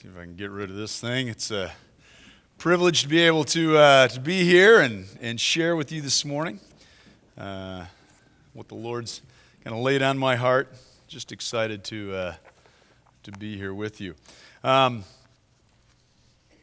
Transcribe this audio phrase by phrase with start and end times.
[0.00, 1.28] See if I can get rid of this thing.
[1.28, 1.70] It's a
[2.56, 6.24] privilege to be able to, uh, to be here and, and share with you this
[6.24, 6.58] morning
[7.36, 7.84] uh,
[8.54, 9.20] what the Lord's
[9.62, 10.72] kind of laid on my heart.
[11.06, 12.34] Just excited to, uh,
[13.24, 14.14] to be here with you.
[14.64, 15.04] Um,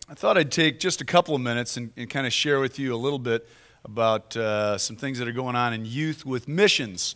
[0.10, 2.80] I thought I'd take just a couple of minutes and, and kind of share with
[2.80, 3.48] you a little bit
[3.86, 7.16] about uh, some things that are going on in youth with missions.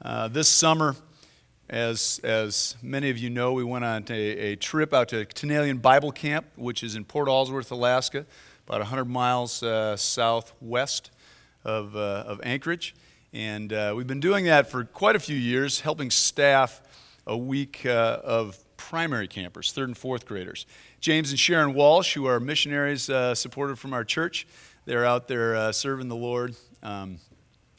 [0.00, 0.94] Uh, this summer,
[1.68, 4.12] as, as many of you know, we went on a,
[4.52, 8.24] a trip out to Tanalian Bible Camp, which is in Port Alsworth, Alaska,
[8.66, 11.10] about 100 miles uh, southwest
[11.64, 12.94] of, uh, of Anchorage.
[13.32, 16.80] And uh, we've been doing that for quite a few years, helping staff
[17.26, 20.66] a week uh, of primary campers, third and fourth graders.
[21.00, 24.46] James and Sharon Walsh, who are missionaries uh, supported from our church,
[24.84, 26.54] they're out there uh, serving the Lord.
[26.82, 27.18] Um,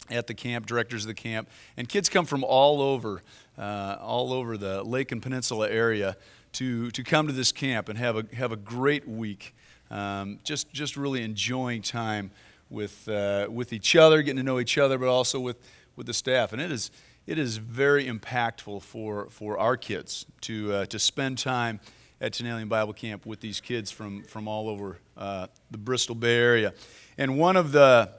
[0.10, 3.22] at the camp, directors of the camp, and kids come from all over,
[3.58, 6.16] uh, all over the Lake and Peninsula area
[6.54, 9.56] to, to come to this camp and have a, have a great week.
[9.90, 12.32] Um, just, just really enjoying time
[12.70, 15.58] with, uh, with each other, getting to know each other, but also with,
[15.96, 16.54] with the staff.
[16.54, 16.92] And it is,
[17.26, 21.80] it is very impactful for, for our kids to, uh, to spend time
[22.20, 26.36] at Tanalian Bible Camp with these kids from, from all over uh, the Bristol Bay
[26.36, 26.74] Area.
[27.18, 28.12] And one of the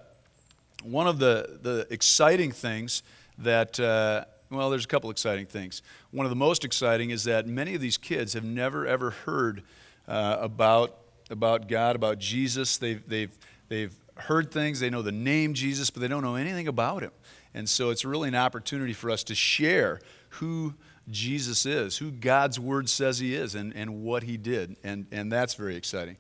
[0.85, 3.03] one of the, the exciting things
[3.39, 5.83] that, uh, well, there's a couple exciting things.
[6.11, 9.63] One of the most exciting is that many of these kids have never, ever heard
[10.07, 10.97] uh, about,
[11.31, 12.79] about God, about Jesus.
[12.79, 13.37] They've, they've,
[13.69, 17.13] they've heard things, they know the name Jesus, but they don't know anything about him.
[17.55, 20.75] And so it's really an opportunity for us to share who
[21.11, 24.77] Jesus is, who God's word says he is, and, and what he did.
[24.83, 26.17] And, and that's very exciting.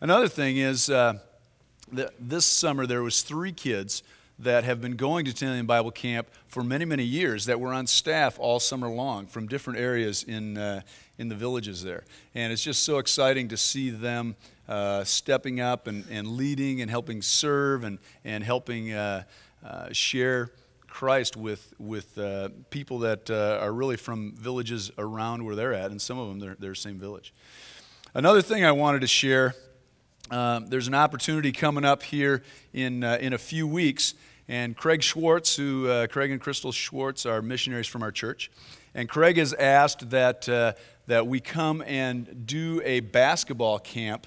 [0.00, 1.14] Another thing is, uh,
[2.18, 4.02] this summer there was three kids
[4.38, 7.86] that have been going to Tanalian Bible Camp for many, many years that were on
[7.86, 10.80] staff all summer long from different areas in, uh,
[11.18, 12.04] in the villages there.
[12.34, 14.34] And it's just so exciting to see them
[14.68, 19.24] uh, stepping up and, and leading and helping serve and, and helping uh,
[19.64, 20.50] uh share
[20.94, 25.90] Christ with, with uh, people that uh, are really from villages around where they're at,
[25.90, 27.34] and some of them, they're, they're same village.
[28.14, 29.56] Another thing I wanted to share
[30.30, 32.42] um, there's an opportunity coming up here
[32.72, 34.14] in, uh, in a few weeks.
[34.48, 38.50] And Craig Schwartz, who, uh, Craig and Crystal Schwartz are missionaries from our church.
[38.94, 40.74] And Craig has asked that, uh,
[41.06, 44.26] that we come and do a basketball camp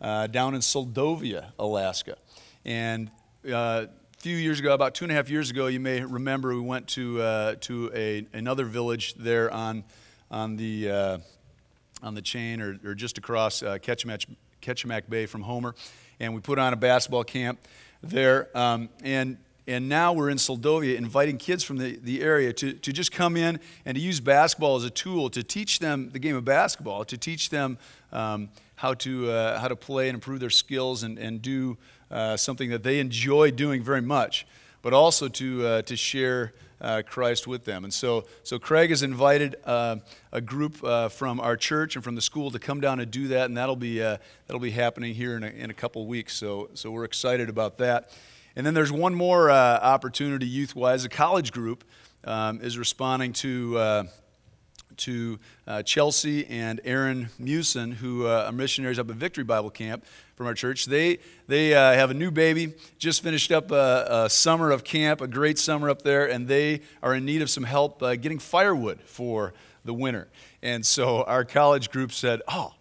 [0.00, 2.16] uh, down in Seldovia, Alaska.
[2.64, 3.10] And
[3.46, 3.88] uh, a
[4.18, 6.88] few years ago, about two and a half years ago, you may remember we went
[6.88, 9.84] to, uh, to a, another village there on,
[10.30, 11.20] on, the,
[12.02, 13.78] on the chain or, or just across uh,
[14.60, 15.74] Ketchimat, Kachemak Bay from Homer,
[16.20, 17.58] and we put on a basketball camp
[18.02, 18.48] there.
[18.56, 19.38] Um, and
[19.68, 23.36] and now we're in Seldovia inviting kids from the, the area to, to just come
[23.36, 27.04] in and to use basketball as a tool to teach them the game of basketball,
[27.04, 27.76] to teach them
[28.10, 31.76] um, how, to, uh, how to play and improve their skills and, and do
[32.10, 34.46] uh, something that they enjoy doing very much,
[34.80, 37.84] but also to, uh, to share uh, Christ with them.
[37.84, 39.96] And so, so Craig has invited uh,
[40.32, 43.28] a group uh, from our church and from the school to come down and do
[43.28, 46.36] that, and that'll be, uh, that'll be happening here in a, in a couple weeks.
[46.36, 48.10] So, so we're excited about that.
[48.56, 51.04] And then there's one more uh, opportunity youth wise.
[51.04, 51.84] A college group
[52.24, 54.04] um, is responding to uh,
[54.98, 60.04] to uh, Chelsea and Aaron Musin, who uh, are missionaries up at Victory Bible Camp
[60.34, 60.86] from our church.
[60.86, 65.20] They, they uh, have a new baby, just finished up a, a, summer of camp,
[65.20, 68.38] a great summer up there, and they are in need of some help uh, getting
[68.38, 69.52] firewood for
[69.84, 70.28] the winter.
[70.62, 72.74] And so our college group said, Oh,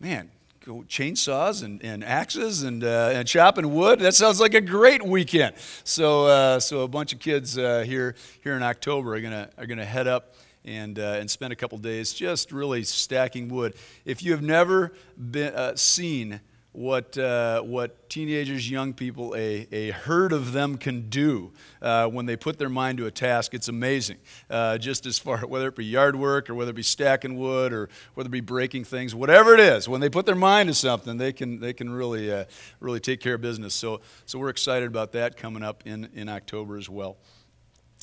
[0.00, 0.30] man,
[0.62, 4.00] chainsaws and, and axes and, uh, and chopping wood.
[4.00, 5.56] That sounds like a great weekend.
[5.84, 9.50] So, uh, so a bunch of kids uh, here, here in October are going to
[9.58, 13.74] are gonna head up and, uh, and spend a couple days just really stacking wood.
[14.04, 16.40] If you have never been, uh, seen
[16.72, 21.52] what, uh, what teenagers, young people, a, a herd of them can do
[21.82, 24.16] uh, when they put their mind to a task, it's amazing.
[24.48, 27.72] Uh, just as far, whether it be yard work or whether it be stacking wood
[27.72, 30.74] or whether it be breaking things, whatever it is, when they put their mind to
[30.74, 32.44] something, they can, they can really, uh,
[32.80, 33.74] really take care of business.
[33.74, 37.18] So, so we're excited about that coming up in, in October as well.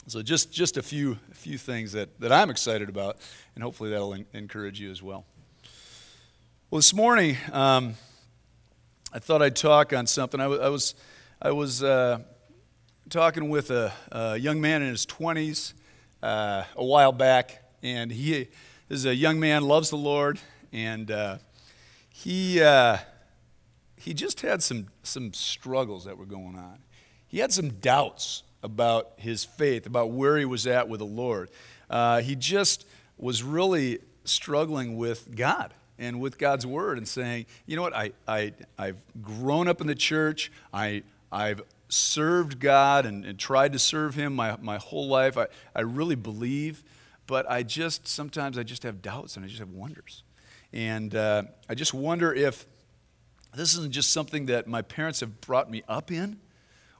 [0.09, 3.17] So just, just a few, a few things that, that I'm excited about,
[3.53, 5.23] and hopefully that'll in, encourage you as well.
[6.71, 7.93] Well, this morning, um,
[9.13, 10.39] I thought I'd talk on something.
[10.39, 10.95] I, w- I was,
[11.39, 12.21] I was uh,
[13.11, 15.73] talking with a, a, young man in his 20s
[16.23, 18.47] uh, a while back, and he
[18.89, 20.39] is a young man, loves the Lord,
[20.73, 21.37] and uh,
[22.11, 22.97] he, uh,
[23.95, 26.79] he just had some, some struggles that were going on.
[27.27, 31.49] He had some doubts about his faith, about where he was at with the Lord.
[31.89, 32.85] Uh, he just
[33.17, 38.11] was really struggling with God and with God's word and saying, you know what, I,
[38.27, 43.79] I, I've grown up in the church, I, I've served God and, and tried to
[43.79, 45.37] serve Him my, my whole life.
[45.37, 46.83] I, I really believe,
[47.27, 50.23] but I just, sometimes I just have doubts and I just have wonders.
[50.71, 52.65] And uh, I just wonder if
[53.55, 56.39] this isn't just something that my parents have brought me up in,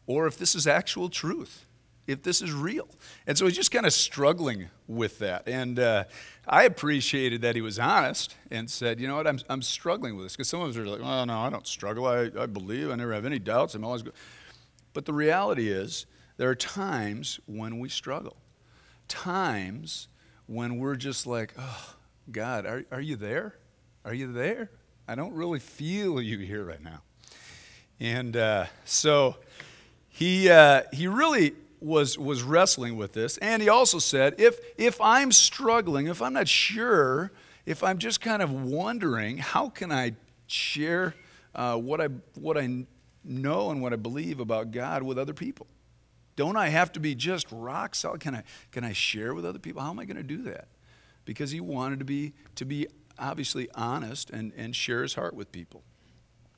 [0.09, 1.67] or if this is actual truth,
[2.07, 2.87] if this is real.
[3.27, 5.47] And so he's just kind of struggling with that.
[5.47, 6.05] And uh,
[6.47, 10.25] I appreciated that he was honest and said, you know what, I'm, I'm struggling with
[10.25, 10.35] this.
[10.35, 12.07] Because some of us are like, oh, no, I don't struggle.
[12.07, 12.89] I, I believe.
[12.89, 13.75] I never have any doubts.
[13.75, 14.13] I'm always good.
[14.95, 16.07] But the reality is,
[16.37, 18.37] there are times when we struggle,
[19.07, 20.07] times
[20.47, 21.93] when we're just like, oh,
[22.31, 23.53] God, are, are you there?
[24.03, 24.71] Are you there?
[25.07, 27.03] I don't really feel you here right now.
[27.99, 29.35] And uh, so
[30.19, 33.37] he, uh, he really was, was wrestling with this.
[33.37, 37.31] And he also said, if, if I'm struggling, if I'm not sure,
[37.65, 41.15] if I'm just kind of wondering, how can I share
[41.55, 42.83] uh, what, I, what I
[43.23, 45.67] know and what I believe about God with other people?
[46.35, 48.19] Don't I have to be just rock solid?
[48.19, 48.43] Can I,
[48.73, 49.81] can I share with other people?
[49.81, 50.67] How am I going to do that?
[51.23, 52.87] Because he wanted to be, to be
[53.17, 55.81] obviously honest and, and share his heart with people.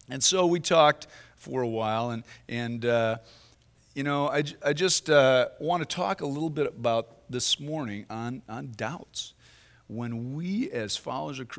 [0.10, 1.06] And so we talked
[1.36, 3.18] for a while, and, and uh,
[3.94, 8.06] you know, I, I just uh, want to talk a little bit about this morning
[8.10, 9.34] on, on doubts.
[9.88, 11.50] When we, as followers of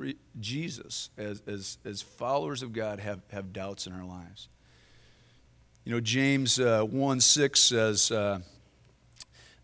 [0.41, 4.49] Jesus, as, as, as followers of God, have, have doubts in our lives.
[5.85, 8.39] You know, James uh, 1 6 says uh,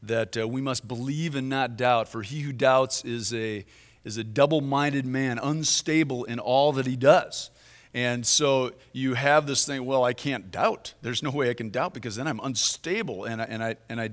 [0.02, 3.64] that uh, we must believe and not doubt, for he who doubts is a,
[4.04, 7.50] is a double minded man, unstable in all that he does.
[7.98, 10.94] And so you have this thing, well, I can't doubt.
[11.02, 14.00] There's no way I can doubt because then I'm unstable and I, and I, and
[14.00, 14.10] I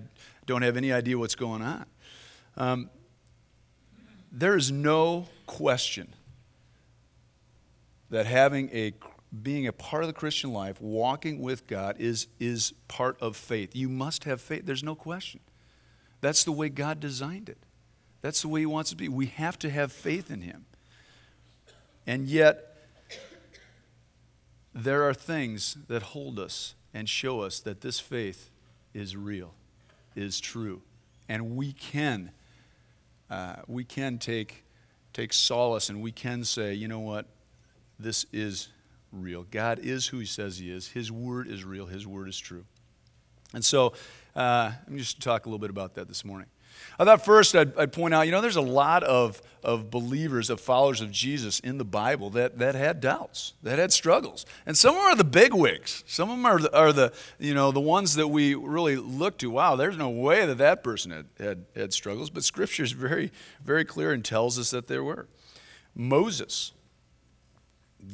[0.47, 1.85] don't have any idea what's going on.
[2.57, 2.89] Um,
[4.31, 6.15] there is no question
[8.09, 8.93] that having a
[9.43, 13.75] being a part of the Christian life, walking with God, is, is part of faith.
[13.75, 14.65] You must have faith.
[14.65, 15.41] There's no question.
[16.21, 17.59] That's the way God designed it.
[18.23, 19.09] That's the way He wants it to be.
[19.09, 20.65] We have to have faith in Him.
[22.07, 22.74] And yet,
[24.75, 28.51] there are things that hold us and show us that this faith
[28.93, 29.53] is real,
[30.15, 30.81] is true.
[31.29, 32.31] And we can,
[33.29, 34.65] uh, we can take,
[35.13, 37.25] take solace and we can say, you know what,
[37.97, 38.67] this is
[39.13, 39.45] real.
[39.49, 40.89] God is who He says He is.
[40.89, 41.85] His word is real.
[41.85, 42.65] His word is true.
[43.53, 43.93] And so,
[44.35, 46.47] uh, I'm just talk a little bit about that this morning.
[46.97, 50.49] I thought first I'd, I'd, point out, you know, there's a lot of, of believers,
[50.49, 54.45] of followers of Jesus in the Bible that, that had doubts, that had struggles.
[54.65, 56.03] And some of them are the big wigs.
[56.07, 59.37] Some of them are the, are the, you know, the ones that we really look
[59.39, 59.49] to.
[59.49, 62.29] Wow, there's no way that that person had, had, had struggles.
[62.29, 63.31] But Scripture is very,
[63.63, 65.27] very clear and tells us that there were.
[65.95, 66.71] Moses,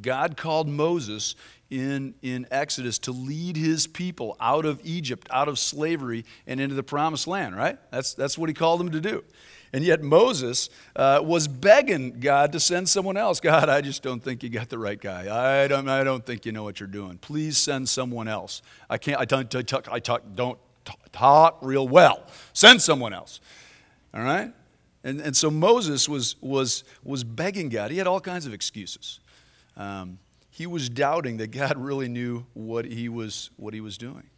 [0.02, 1.36] God called Moses
[1.71, 6.75] in, in Exodus to lead his people out of Egypt, out of slavery, and into
[6.75, 7.79] the promised land, right?
[7.91, 9.23] That's, that's what he called them to do.
[9.73, 13.39] And yet Moses uh, was begging God to send someone else.
[13.41, 15.63] God, I just don't think you got the right guy.
[15.63, 17.18] I don't, I don't think you know what you're doing.
[17.18, 18.62] Please send someone else.
[18.89, 20.59] I can't, I don't, I talk, I talk, don't
[21.13, 22.27] talk real well.
[22.51, 23.39] Send someone else.
[24.13, 24.51] All right?
[25.06, 27.91] And, and so Moses was, was, was begging God.
[27.91, 29.21] He had all kinds of excuses.
[29.78, 30.19] Um,
[30.52, 34.30] he was doubting that God really knew what he was, what he was doing.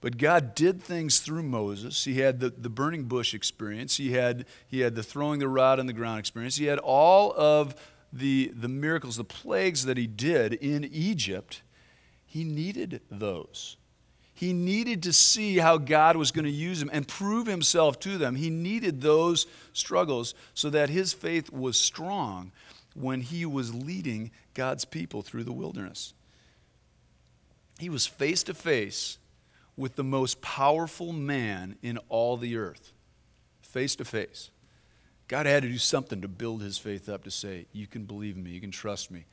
[0.00, 2.04] But God did things through Moses.
[2.04, 5.78] He had the, the burning bush experience, he had, he had the throwing the rod
[5.80, 7.74] on the ground experience, he had all of
[8.12, 11.62] the, the miracles, the plagues that he did in Egypt.
[12.26, 13.76] He needed those.
[14.34, 18.18] He needed to see how God was going to use him and prove himself to
[18.18, 18.36] them.
[18.36, 22.52] He needed those struggles so that his faith was strong
[22.94, 26.14] when he was leading God's people through the wilderness.
[27.78, 29.18] He was face to face
[29.76, 32.92] with the most powerful man in all the earth.
[33.62, 34.50] Face to face.
[35.28, 38.34] God had to do something to build his faith up to say, You can believe
[38.34, 39.26] in me, you can trust me,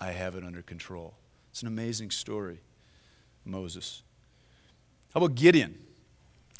[0.00, 1.14] I have it under control.
[1.52, 2.58] It's an amazing story,
[3.44, 4.02] Moses.
[5.12, 5.78] How about Gideon?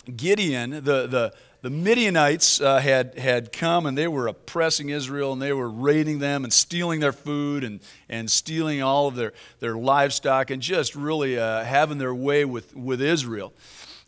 [0.05, 1.33] Gideon, the, the,
[1.63, 6.19] the Midianites uh, had, had come and they were oppressing Israel and they were raiding
[6.19, 10.95] them and stealing their food and, and stealing all of their, their livestock and just
[10.95, 13.55] really uh, having their way with, with Israel.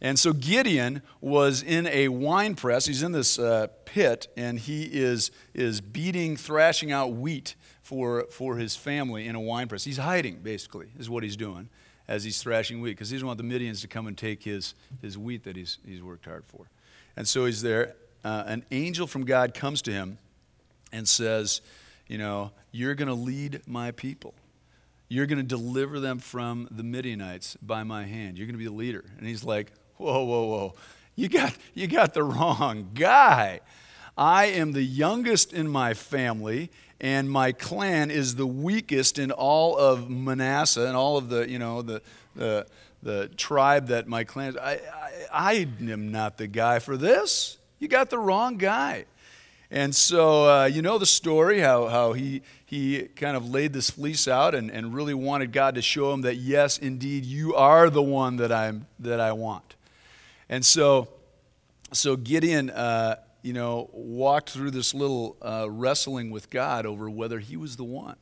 [0.02, 2.84] And so Gideon was in a wine press.
[2.84, 8.56] He's in this uh, pit and he is, is beating, thrashing out wheat for, for
[8.56, 9.84] his family in a wine press.
[9.84, 11.70] He's hiding, basically, is what he's doing
[12.08, 14.74] as he's thrashing wheat because he doesn't want the Midians to come and take his,
[15.02, 16.68] his wheat that he's, he's worked hard for.
[17.16, 17.94] And so he's there.
[18.24, 20.18] Uh, an angel from God comes to him
[20.92, 21.60] and says,
[22.06, 24.34] you know, you're going to lead my people.
[25.08, 28.36] You're going to deliver them from the Midianites by my hand.
[28.38, 29.04] You're going to be the leader.
[29.18, 30.74] And he's like, Whoa, whoa, whoa.
[31.14, 33.60] You got, you got the wrong guy.
[34.16, 39.76] I am the youngest in my family, and my clan is the weakest in all
[39.76, 42.02] of Manasseh and all of the, you know, the,
[42.34, 42.66] the,
[43.02, 44.56] the tribe that my clan.
[44.58, 47.58] I, I, I am not the guy for this.
[47.78, 49.04] You got the wrong guy.
[49.70, 53.90] And so, uh, you know the story how, how he, he kind of laid this
[53.90, 57.90] fleece out and, and really wanted God to show him that, yes, indeed, you are
[57.90, 59.74] the one that, I'm, that I want.
[60.48, 61.08] And so,
[61.92, 67.38] so Gideon, uh, you know, walked through this little uh, wrestling with God over whether
[67.38, 68.16] he was the one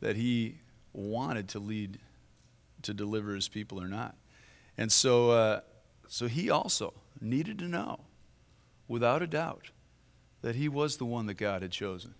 [0.00, 0.58] that he
[0.92, 1.98] wanted to lead
[2.82, 4.14] to deliver his people or not.
[4.78, 5.60] And so, uh,
[6.06, 7.98] so he also needed to know,
[8.86, 9.72] without a doubt,
[10.42, 12.14] that he was the one that God had chosen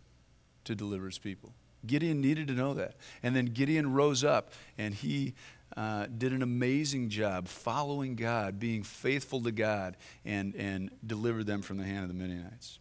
[0.65, 1.53] to deliver his people.
[1.87, 2.97] Gideon needed to know that.
[3.23, 5.35] And then Gideon rose up and he
[5.77, 11.63] uh, did an amazing job following God, being faithful to God, and, and delivered them
[11.63, 12.79] from the hand of the Midianites.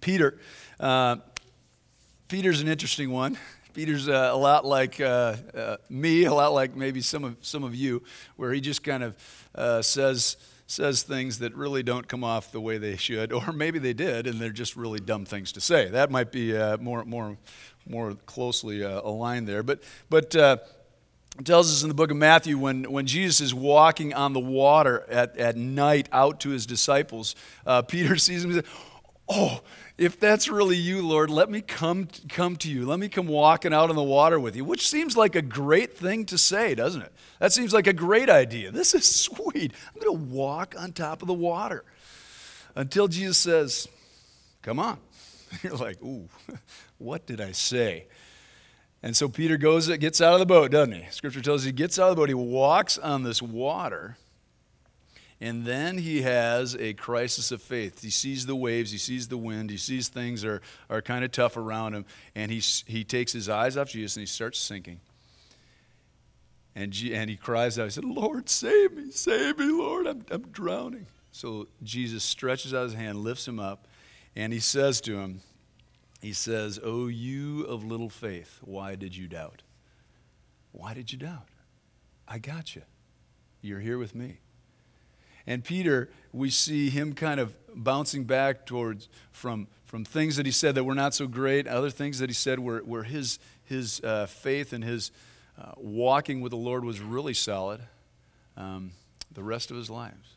[0.00, 0.38] Peter,
[0.80, 1.16] uh,
[2.28, 3.38] Peter's an interesting one.
[3.74, 7.62] Peter's uh, a lot like uh, uh, me, a lot like maybe some of, some
[7.62, 8.02] of you,
[8.36, 12.60] where he just kind of uh, says, says things that really don't come off the
[12.60, 15.90] way they should, or maybe they did, and they're just really dumb things to say.
[15.90, 17.36] That might be uh, more, more,
[17.86, 19.62] more closely uh, aligned there.
[19.62, 20.56] But, but uh,
[21.44, 25.04] tells us in the book of Matthew when, when Jesus is walking on the water
[25.08, 27.34] at, at night out to his disciples,
[27.66, 28.72] uh, Peter sees him and says,
[29.28, 29.60] Oh,
[29.98, 32.86] if that's really you, Lord, let me come, come to you.
[32.86, 35.96] Let me come walking out on the water with you, which seems like a great
[35.96, 37.12] thing to say, doesn't it?
[37.40, 38.70] That seems like a great idea.
[38.70, 39.72] This is sweet.
[39.94, 41.84] I'm going to walk on top of the water
[42.74, 43.88] until Jesus says,
[44.62, 44.98] Come on.
[45.62, 46.28] You're like, Ooh,
[46.98, 48.06] what did I say?
[49.06, 51.06] And so Peter goes, gets out of the boat, doesn't he?
[51.10, 54.16] Scripture tells us he gets out of the boat, he walks on this water
[55.40, 58.02] and then he has a crisis of faith.
[58.02, 60.60] He sees the waves, he sees the wind, he sees things are,
[60.90, 64.22] are kind of tough around him, and he, he takes his eyes off Jesus and
[64.22, 64.98] he starts sinking.
[66.74, 70.26] And, G, and he cries out, he said, Lord, save me, save me, Lord, I'm,
[70.32, 71.06] I'm drowning.
[71.30, 73.86] So Jesus stretches out his hand, lifts him up,
[74.34, 75.42] and he says to him,
[76.20, 79.62] he says, Oh, you of little faith, why did you doubt?
[80.72, 81.48] Why did you doubt?
[82.28, 82.82] I got you.
[83.60, 84.38] You're here with me.
[85.46, 90.52] And Peter, we see him kind of bouncing back towards from, from things that he
[90.52, 94.00] said that were not so great, other things that he said were, were his, his
[94.02, 95.12] uh, faith and his
[95.58, 97.80] uh, walking with the Lord was really solid
[98.56, 98.90] um,
[99.32, 100.36] the rest of his lives.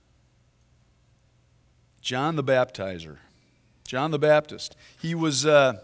[2.02, 3.18] John the Baptizer,
[3.90, 5.80] John the Baptist, he was, uh,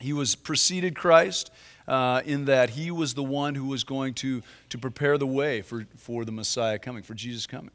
[0.00, 1.52] he was preceded Christ.
[1.88, 5.60] Uh, in that he was the one who was going to, to prepare the way
[5.60, 7.72] for, for the Messiah coming, for Jesus coming.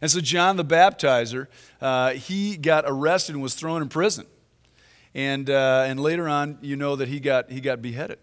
[0.00, 1.46] And so John the Baptizer,
[1.80, 4.26] uh, he got arrested and was thrown in prison.
[5.14, 8.18] And, uh, and later on, you know that he got, he got beheaded.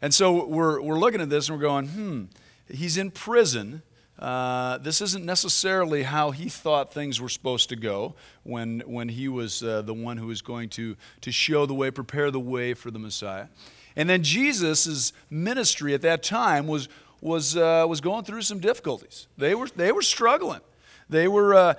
[0.00, 2.24] And so we're, we're looking at this and we're going, hmm,
[2.68, 3.82] he's in prison.
[4.18, 9.28] Uh, this isn't necessarily how he thought things were supposed to go when, when he
[9.28, 12.72] was uh, the one who was going to, to show the way, prepare the way
[12.72, 13.46] for the Messiah.
[13.94, 16.88] And then Jesus' ministry at that time was,
[17.20, 19.26] was, uh, was going through some difficulties.
[19.36, 20.60] They were, they were struggling.
[21.08, 21.74] They were, uh,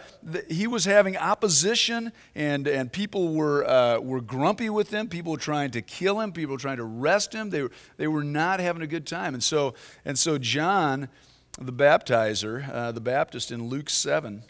[0.48, 5.10] he was having opposition, and, and people were, uh, were grumpy with him.
[5.10, 6.32] People were trying to kill him.
[6.32, 7.50] People were trying to arrest him.
[7.50, 9.34] They were, they were not having a good time.
[9.34, 9.74] And so,
[10.06, 11.10] and so John,
[11.58, 14.44] the baptizer, uh, the Baptist in Luke 7,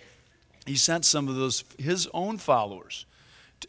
[0.66, 3.06] he sent some of those, his own followers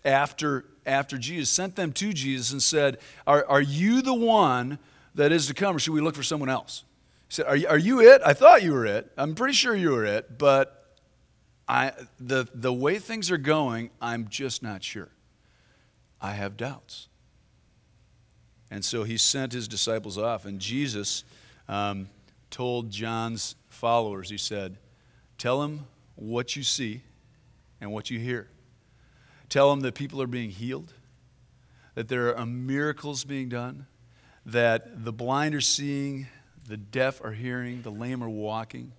[0.04, 4.78] after, after Jesus, sent them to Jesus and said, are, are you the one
[5.14, 6.84] that is to come, or should we look for someone else?
[7.28, 8.20] He said, are you, are you it?
[8.24, 9.10] I thought you were it.
[9.16, 10.96] I'm pretty sure you were it, but
[11.68, 15.10] I, the, the way things are going, I'm just not sure.
[16.20, 17.08] I have doubts.
[18.70, 21.24] And so he sent his disciples off, and Jesus
[21.68, 22.08] um,
[22.50, 24.78] told John's followers, he said,
[25.36, 25.86] Tell them
[26.16, 27.02] what you see
[27.80, 28.48] and what you hear.
[29.48, 30.92] Tell them that people are being healed,
[31.94, 33.86] that there are miracles being done,
[34.44, 36.26] that the blind are seeing,
[36.66, 38.92] the deaf are hearing, the lame are walking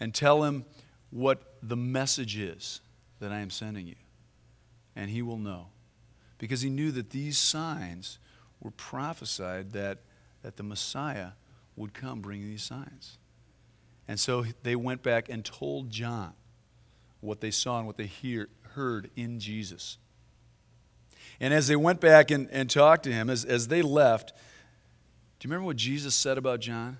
[0.00, 0.64] and tell him
[1.10, 2.80] what the message is
[3.20, 3.94] that I am sending you.
[4.96, 5.68] And he will know.
[6.38, 8.18] Because he knew that these signs
[8.60, 9.98] were prophesied that,
[10.42, 11.28] that the Messiah
[11.76, 13.18] would come bringing these signs.
[14.06, 16.34] And so they went back and told John
[17.20, 19.98] what they saw and what they hear, heard in Jesus.
[21.40, 24.32] And as they went back and, and talked to him, as, as they left,
[25.38, 26.98] do you remember what Jesus said about John?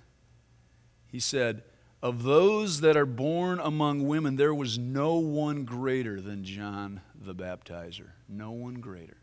[1.06, 1.62] He said,
[2.02, 7.34] Of those that are born among women, there was no one greater than John the
[7.34, 8.08] baptizer.
[8.28, 9.18] No one greater,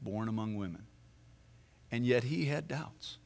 [0.00, 0.84] born among women.
[1.90, 3.18] And yet he had doubts.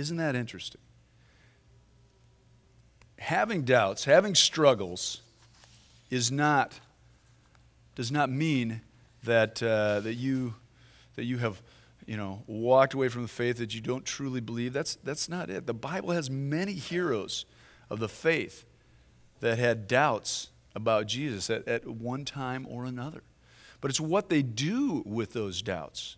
[0.00, 0.80] Isn't that interesting?
[3.18, 5.20] Having doubts, having struggles,
[6.08, 6.80] is not,
[7.94, 8.80] does not mean
[9.24, 10.54] that, uh, that, you,
[11.16, 11.60] that you have
[12.06, 14.72] you know, walked away from the faith that you don't truly believe.
[14.72, 15.66] That's, that's not it.
[15.66, 17.44] The Bible has many heroes
[17.90, 18.64] of the faith
[19.40, 23.22] that had doubts about Jesus at, at one time or another.
[23.82, 26.16] But it's what they do with those doubts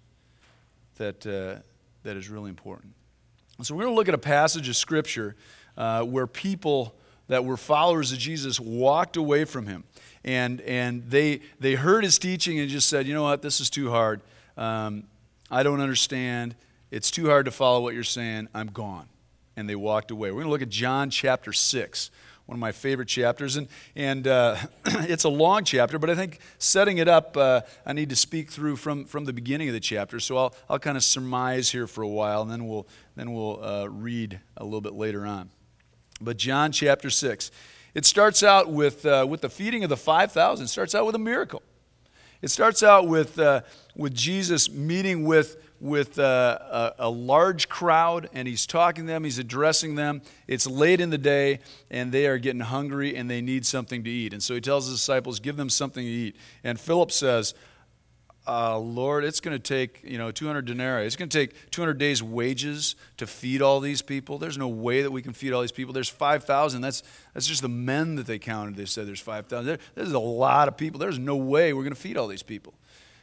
[0.98, 1.62] that, uh,
[2.04, 2.94] that is really important.
[3.60, 5.36] So we're going to look at a passage of Scripture
[5.76, 6.94] uh, where people
[7.28, 9.84] that were followers of Jesus walked away from him.
[10.24, 13.70] And, and they, they heard his teaching and just said, you know what, this is
[13.70, 14.20] too hard.
[14.56, 15.04] Um,
[15.50, 16.54] I don't understand.
[16.90, 18.48] It's too hard to follow what you're saying.
[18.54, 19.06] I'm gone.
[19.56, 20.30] And they walked away.
[20.30, 22.10] We're going to look at John chapter 6,
[22.52, 23.56] one of my favorite chapters.
[23.56, 23.66] And,
[23.96, 28.10] and uh, it's a long chapter, but I think setting it up, uh, I need
[28.10, 30.20] to speak through from, from the beginning of the chapter.
[30.20, 33.64] So I'll, I'll kind of surmise here for a while, and then we'll, then we'll
[33.64, 35.48] uh, read a little bit later on.
[36.20, 37.50] But John chapter 6.
[37.94, 40.66] It starts out with, uh, with the feeding of the 5,000.
[40.66, 41.62] It starts out with a miracle.
[42.42, 43.62] It starts out with, uh,
[43.96, 46.22] with Jesus meeting with, with uh,
[46.70, 50.22] a, a, large crowd, and he's talking to them, he's addressing them.
[50.46, 51.58] It's late in the day,
[51.90, 54.32] and they are getting hungry, and they need something to eat.
[54.32, 56.36] And so he tells his disciples, Give them something to eat.
[56.62, 57.54] And Philip says,
[58.46, 61.06] uh, Lord, it's going to take, you know, 200 denarii.
[61.06, 64.38] It's going to take 200 days' wages to feed all these people.
[64.38, 65.92] There's no way that we can feed all these people.
[65.92, 66.80] There's 5,000.
[66.80, 67.02] That's,
[67.34, 68.76] that's just the men that they counted.
[68.76, 69.66] They said there's 5,000.
[69.66, 70.98] There, there's a lot of people.
[70.98, 72.74] There's no way we're going to feed all these people.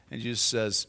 [0.10, 0.88] And Jesus says,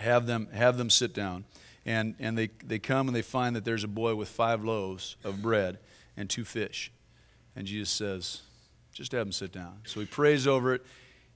[0.00, 1.44] have them, have them sit down.
[1.86, 5.16] And, and they, they come and they find that there's a boy with five loaves
[5.24, 5.78] of bread
[6.16, 6.92] and two fish.
[7.56, 8.42] And Jesus says,
[8.92, 9.80] just have them sit down.
[9.84, 10.84] So he prays over it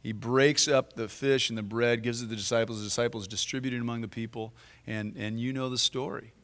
[0.05, 2.79] he breaks up the fish and the bread, gives it to the disciples.
[2.79, 4.53] The disciples distribute it among the people.
[4.87, 6.35] And, and you know the story.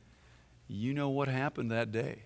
[0.66, 2.22] You know what happened that day.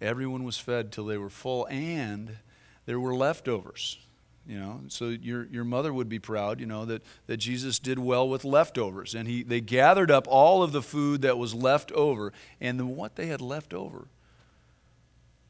[0.00, 2.38] Everyone was fed till they were full, and
[2.86, 3.98] there were leftovers.
[4.48, 7.98] You know, so your, your mother would be proud, you know, that, that Jesus did
[7.98, 9.14] well with leftovers.
[9.14, 12.96] And he, they gathered up all of the food that was left over, and then
[12.96, 14.08] what they had left over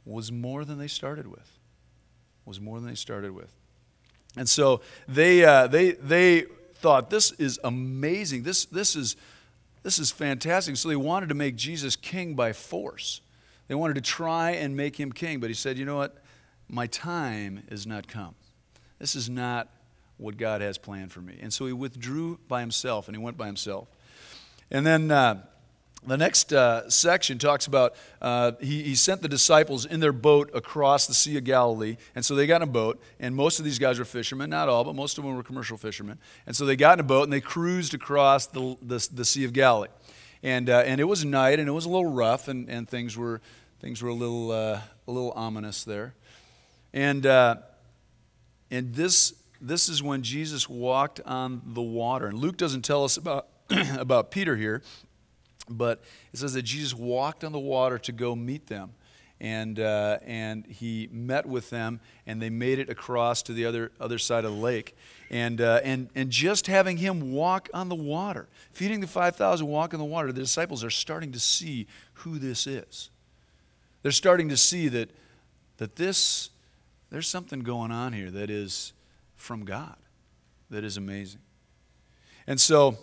[0.04, 1.48] was more than they started with.
[2.44, 3.54] Was more than they started with.
[4.37, 8.42] And so they, uh, they, they thought, this is amazing.
[8.42, 9.14] This, this, is,
[9.84, 10.76] this is fantastic.
[10.76, 13.20] So they wanted to make Jesus king by force.
[13.68, 15.38] They wanted to try and make him king.
[15.38, 16.16] But he said, you know what?
[16.68, 18.34] My time is not come.
[18.98, 19.68] This is not
[20.16, 21.38] what God has planned for me.
[21.40, 23.88] And so he withdrew by himself and he went by himself.
[24.70, 25.11] And then.
[25.11, 25.42] Uh,
[26.06, 30.50] the next uh, section talks about uh, he, he, sent the disciples in their boat
[30.54, 31.96] across the Sea of Galilee.
[32.14, 34.68] And so they got in a boat, and most of these guys were fishermen, not
[34.68, 36.18] all, but most of them were commercial fishermen.
[36.46, 39.44] And so they got in a boat and they cruised across the, the, the Sea
[39.44, 39.88] of Galilee.
[40.42, 43.16] And, uh, and it was night, and it was a little rough, and, and things,
[43.16, 43.40] were,
[43.80, 46.14] things were a little, uh, a little ominous there.
[46.92, 47.56] And, uh,
[48.70, 52.26] and this, this is when Jesus walked on the water.
[52.26, 53.48] And Luke doesn't tell us about,
[53.98, 54.83] about Peter here.
[55.68, 56.02] But
[56.33, 58.92] it says that Jesus walked on the water to go meet them.
[59.40, 63.92] And, uh, and he met with them, and they made it across to the other,
[64.00, 64.96] other side of the lake.
[65.31, 69.94] And, uh, and, and just having him walk on the water, feeding the 5,000, walk
[69.94, 73.11] on the water, the disciples are starting to see who this is.
[74.02, 75.11] They're starting to see that,
[75.76, 76.50] that this,
[77.11, 78.92] there's something going on here that is
[79.37, 79.97] from God,
[80.71, 81.40] that is amazing.
[82.47, 82.97] And so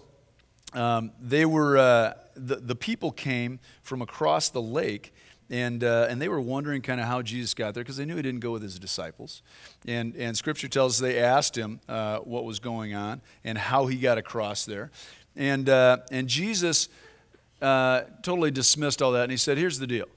[0.73, 1.77] um, they were.
[1.77, 5.13] Uh, the, the people came from across the lake
[5.49, 8.15] and, uh, and they were wondering kind of how Jesus got there because they knew
[8.15, 9.43] he didn't go with his disciples.
[9.87, 13.85] And, and scripture tells us they asked him uh, what was going on and how
[13.85, 14.91] he got across there.
[15.35, 16.89] And, uh, and Jesus
[17.61, 20.07] uh, totally dismissed all that and he said, Here's the deal.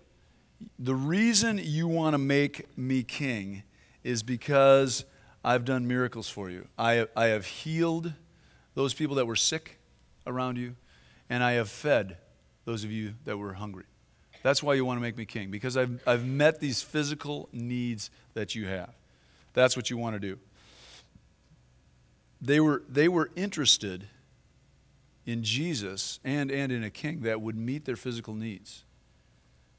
[0.78, 3.62] The reason you want to make me king
[4.08, 5.04] is because
[5.44, 6.66] I've done miracles for you.
[6.78, 8.14] I, I have healed
[8.74, 9.78] those people that were sick
[10.26, 10.76] around you
[11.28, 12.16] and I have fed
[12.64, 13.84] those of you that were hungry.
[14.42, 18.10] That's why you want to make me king, because I've, I've met these physical needs
[18.32, 18.94] that you have.
[19.52, 20.38] That's what you want to do.
[22.40, 24.06] They were, they were interested
[25.26, 28.84] in Jesus and, and in a king that would meet their physical needs.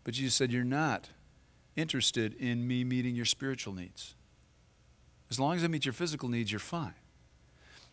[0.04, 1.10] But Jesus said, You're not
[1.76, 4.14] interested in me meeting your spiritual needs.
[5.30, 6.96] As long as I meet your physical needs, you're fine.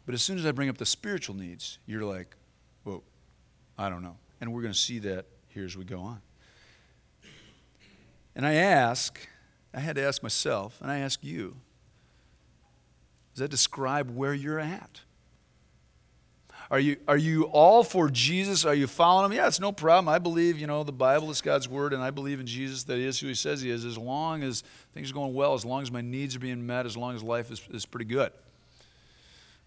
[0.06, 2.36] But as soon as I bring up the spiritual needs, you're like,
[2.84, 3.02] whoa,
[3.76, 4.16] I don't know.
[4.40, 6.20] And we're going to see that here as we go on.
[8.34, 9.28] And I ask,
[9.74, 11.56] I had to ask myself, and I ask you,
[13.34, 15.00] does that describe where you're at?
[16.70, 18.64] Are you, are you all for Jesus?
[18.64, 19.36] Are you following him?
[19.36, 20.08] Yeah, it's no problem.
[20.08, 22.96] I believe, you know, the Bible is God's word, and I believe in Jesus that
[22.96, 25.64] he is who he says he is, as long as things are going well, as
[25.64, 28.32] long as my needs are being met, as long as life is, is pretty good.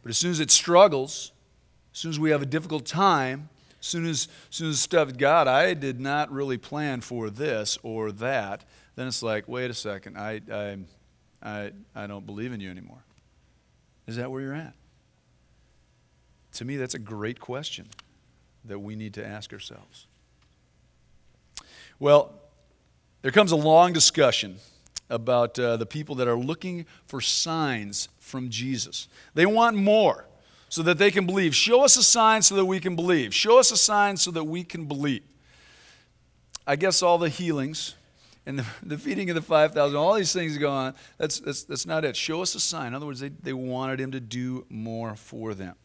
[0.03, 1.31] But as soon as it struggles,
[1.93, 5.15] as soon as we have a difficult time, as soon as, as soon as stuff,
[5.15, 9.73] God, I did not really plan for this or that, then it's like, wait a
[9.73, 10.77] second, I, I,
[11.41, 13.03] I, I don't believe in you anymore.
[14.05, 14.73] Is that where you're at?
[16.59, 17.87] To me, that's a great question
[18.65, 20.07] that we need to ask ourselves.
[21.99, 22.33] Well,
[23.21, 24.57] there comes a long discussion
[25.09, 29.07] about uh, the people that are looking for signs from Jesus.
[29.35, 30.25] They want more
[30.67, 31.55] so that they can believe.
[31.55, 33.33] Show us a sign so that we can believe.
[33.33, 35.23] Show us a sign so that we can believe.
[36.67, 37.95] I guess all the healings
[38.45, 41.85] and the, the feeding of the 5,000, all these things go on, that's, that's, that's
[41.85, 42.17] not it.
[42.17, 42.87] Show us a sign.
[42.87, 45.77] In other words, they, they wanted him to do more for them.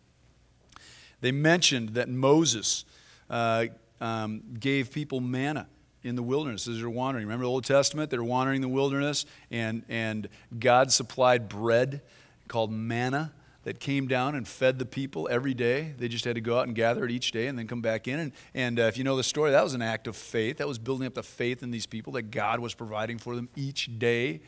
[1.25, 2.85] They mentioned that Moses
[3.31, 5.67] uh, um, gave people manna
[6.03, 7.25] in the wilderness as they're wandering.
[7.25, 8.11] Remember the Old Testament?
[8.11, 12.03] They're wandering the wilderness, and, and God supplied bread
[12.47, 13.33] called manna
[13.63, 15.95] that came down and fed the people every day.
[15.97, 18.07] They just had to go out and gather it each day and then come back
[18.07, 18.21] in.
[18.21, 20.59] And, and uh, if you know the story, that was an act of faith.
[20.59, 23.49] That was building up the faith in these people that God was providing for them
[23.57, 24.43] each day,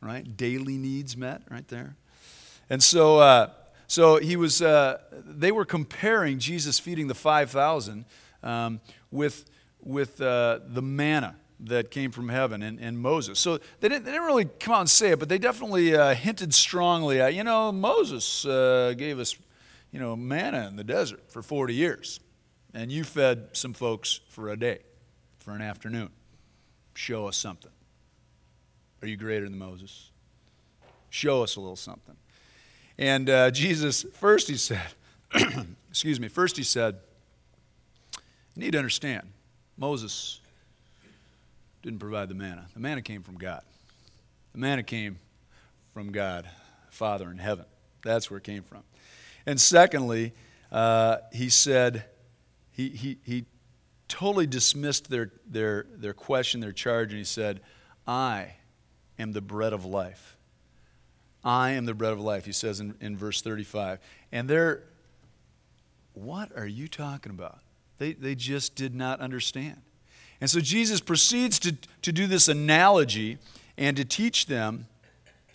[0.00, 0.38] right?
[0.38, 1.96] Daily needs met right there.
[2.70, 3.50] And so, uh,
[3.92, 8.06] so he was, uh, they were comparing Jesus feeding the 5,000
[8.42, 9.44] um, with,
[9.82, 13.38] with uh, the manna that came from heaven and, and Moses.
[13.38, 16.14] So they didn't, they didn't really come out and say it, but they definitely uh,
[16.14, 19.36] hinted strongly at, you know, Moses uh, gave us,
[19.90, 22.18] you know, manna in the desert for 40 years.
[22.72, 24.78] And you fed some folks for a day,
[25.38, 26.08] for an afternoon.
[26.94, 27.72] Show us something.
[29.02, 30.12] Are you greater than Moses?
[31.10, 32.16] Show us a little something.
[32.98, 34.86] And uh, Jesus, first he said,
[35.90, 36.98] excuse me, first he said,
[38.54, 39.28] you need to understand,
[39.76, 40.40] Moses
[41.82, 42.66] didn't provide the manna.
[42.74, 43.62] The manna came from God.
[44.52, 45.18] The manna came
[45.94, 46.48] from God,
[46.90, 47.64] Father in heaven.
[48.04, 48.82] That's where it came from.
[49.46, 50.32] And secondly,
[50.70, 52.04] uh, he said,
[52.70, 53.44] he, he, he
[54.08, 57.60] totally dismissed their, their, their question, their charge, and he said,
[58.06, 58.54] I
[59.18, 60.31] am the bread of life.
[61.44, 63.98] I am the bread of life, he says in, in verse 35.
[64.30, 64.84] And they're,
[66.14, 67.58] what are you talking about?
[67.98, 69.80] They, they just did not understand.
[70.40, 73.38] And so Jesus proceeds to, to do this analogy
[73.76, 74.86] and to teach them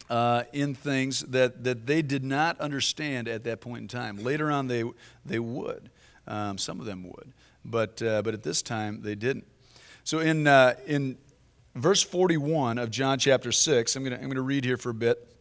[0.10, 4.18] uh, in things that, that they did not understand at that point in time.
[4.18, 4.84] Later on, they,
[5.26, 5.90] they would.
[6.28, 7.34] Um, some of them would.
[7.66, 9.46] But, uh, but at this time, they didn't.
[10.06, 11.18] So in, uh, in
[11.76, 14.94] verse 41 of John chapter 6, I'm going to I'm to read here for a
[14.94, 15.37] bit.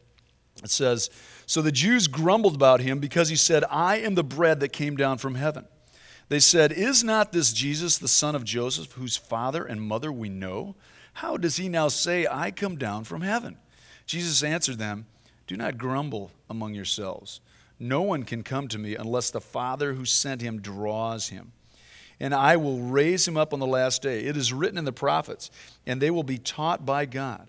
[0.63, 1.11] It says,
[1.47, 4.97] So the Jews grumbled about him because he said, I am the bread that came
[4.97, 5.67] down from heaven.
[6.29, 10.29] They said, Is not this Jesus, the son of Joseph, whose father and mother we
[10.29, 10.75] know?
[11.15, 13.57] How does he now say, I come down from heaven?
[14.07, 15.07] Jesus answered them,
[15.47, 17.41] Do not grumble among yourselves.
[17.79, 21.53] No one can come to me unless the Father who sent him draws him.
[22.19, 24.21] And I will raise him up on the last day.
[24.25, 25.51] It is written in the prophets,
[25.87, 27.49] and they will be taught by God.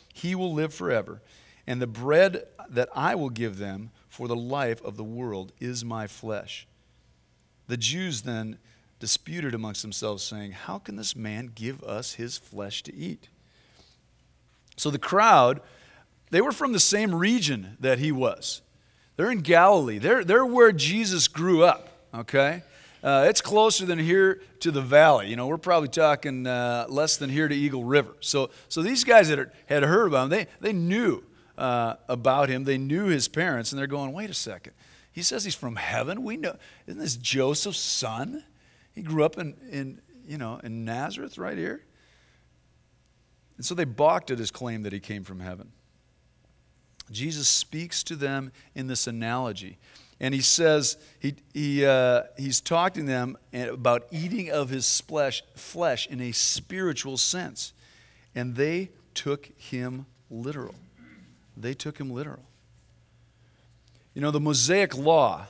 [0.13, 1.21] he will live forever.
[1.67, 5.85] And the bread that I will give them for the life of the world is
[5.85, 6.67] my flesh.
[7.67, 8.57] The Jews then
[8.99, 13.29] disputed amongst themselves, saying, How can this man give us his flesh to eat?
[14.77, 15.61] So the crowd,
[16.29, 18.61] they were from the same region that he was.
[19.17, 22.63] They're in Galilee, they're, they're where Jesus grew up, okay?
[23.03, 25.27] Uh, it's closer than here to the valley.
[25.27, 28.15] You know, we're probably talking uh, less than here to Eagle River.
[28.19, 31.23] So, so these guys that had heard about him, they, they knew
[31.57, 32.63] uh, about him.
[32.63, 34.73] They knew his parents, and they're going, wait a second.
[35.11, 36.23] He says he's from heaven.
[36.23, 38.43] We know, isn't this Joseph's son?
[38.93, 41.83] He grew up in, in, you know, in Nazareth right here.
[43.57, 45.71] And so they balked at his claim that he came from heaven.
[47.11, 49.77] Jesus speaks to them in this analogy.
[50.21, 55.41] And he says, he, he, uh, he's talking to them about eating of his flesh,
[55.55, 57.73] flesh in a spiritual sense.
[58.35, 60.75] And they took him literal.
[61.57, 62.43] They took him literal.
[64.13, 65.47] You know, the Mosaic law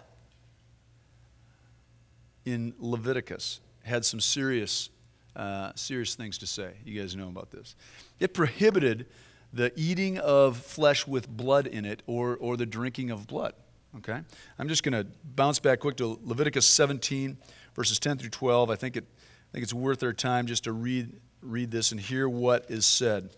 [2.46, 4.90] in Leviticus had some serious,
[5.36, 6.76] uh, serious things to say.
[6.86, 7.76] You guys know about this.
[8.22, 9.06] It prohibited
[9.52, 13.54] the eating of flesh with blood in it or, or the drinking of blood.
[13.98, 14.20] Okay?
[14.58, 17.38] I'm just going to bounce back quick to Leviticus 17,
[17.76, 18.70] verses 10 through 12.
[18.70, 22.00] I think, it, I think it's worth our time just to read, read this and
[22.00, 23.30] hear what is said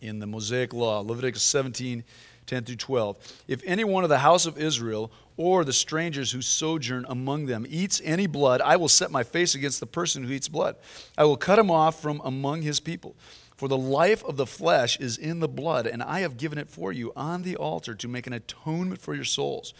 [0.00, 1.00] in the Mosaic Law.
[1.00, 2.04] Leviticus 17,
[2.46, 3.44] 10 through 12.
[3.46, 7.66] If any one of the house of Israel or the strangers who sojourn among them
[7.68, 10.76] eats any blood, I will set my face against the person who eats blood.
[11.16, 13.14] I will cut him off from among his people.
[13.58, 16.70] For the life of the flesh is in the blood, and I have given it
[16.70, 19.74] for you on the altar to make an atonement for your souls.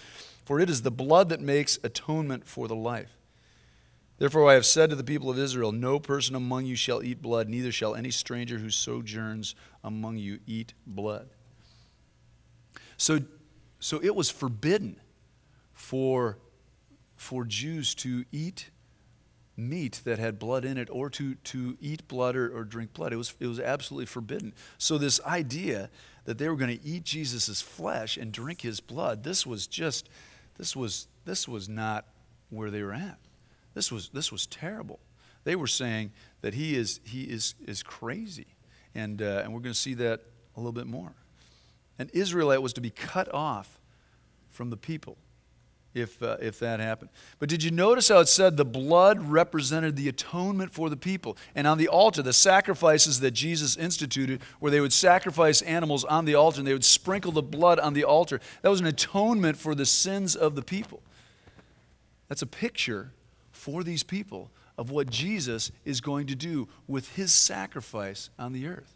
[0.45, 3.17] For it is the blood that makes atonement for the life.
[4.19, 7.23] Therefore, I have said to the people of Israel No person among you shall eat
[7.23, 11.29] blood, neither shall any stranger who sojourns among you eat blood.
[12.97, 13.21] So,
[13.79, 14.99] so it was forbidden
[15.73, 16.39] for,
[17.15, 18.71] for Jews to eat
[19.59, 23.13] meat that had blood in it or to, to eat blood or, or drink blood.
[23.13, 24.55] It was, it was absolutely forbidden.
[24.79, 25.91] So, this idea
[26.25, 30.09] that they were going to eat Jesus' flesh and drink his blood, this was just,
[30.57, 32.07] this was, this was not
[32.51, 33.19] where they were at.
[33.75, 35.01] This was, this was terrible.
[35.45, 38.47] They were saying that he is, he is, is crazy.
[38.95, 40.23] And, uh, and we're going to see that
[40.57, 41.13] a little bit more.
[41.99, 43.81] An Israelite was to be cut off
[44.51, 45.19] from the people
[46.01, 47.11] if, uh, if that happened.
[47.39, 51.37] But did you notice how it said the blood represented the atonement for the people?
[51.55, 56.25] And on the altar, the sacrifices that Jesus instituted, where they would sacrifice animals on
[56.25, 59.57] the altar and they would sprinkle the blood on the altar, that was an atonement
[59.57, 61.03] for the sins of the people.
[62.29, 63.13] That's a picture
[63.53, 68.67] for these people of what Jesus is going to do with his sacrifice on the
[68.69, 68.95] earth.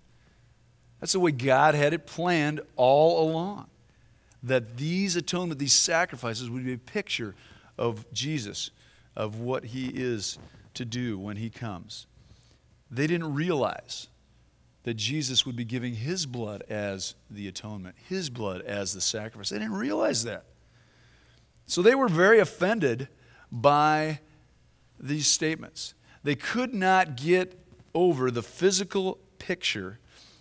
[1.00, 3.66] That's the way God had it planned all along
[4.42, 7.34] that these atonement, these sacrifices would be a picture
[7.78, 8.70] of Jesus,
[9.14, 10.38] of what he is
[10.74, 12.06] to do when he comes.
[12.90, 14.08] They didn't realize
[14.84, 19.50] that Jesus would be giving his blood as the atonement, his blood as the sacrifice.
[19.50, 20.44] They didn't realize that.
[21.66, 23.08] So they were very offended
[23.50, 24.20] by
[24.98, 25.94] these statements.
[26.24, 27.58] They could not get
[27.94, 29.98] over the physical picture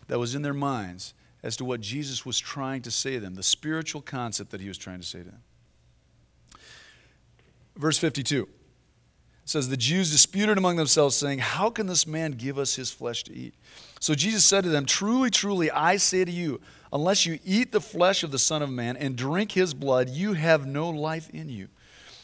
[0.07, 3.35] that was in their minds as to what Jesus was trying to say to them,
[3.35, 5.41] the spiritual concept that he was trying to say to them.
[7.75, 8.47] Verse 52
[9.45, 13.23] says, The Jews disputed among themselves, saying, How can this man give us his flesh
[13.23, 13.55] to eat?
[13.99, 16.61] So Jesus said to them, Truly, truly, I say to you,
[16.93, 20.33] unless you eat the flesh of the Son of Man and drink his blood, you
[20.33, 21.69] have no life in you.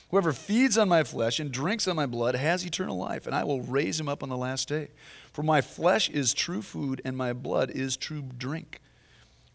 [0.10, 3.44] Whoever feeds on my flesh and drinks on my blood has eternal life, and I
[3.44, 4.90] will raise him up on the last day.
[5.34, 8.80] For my flesh is true food, and my blood is true drink.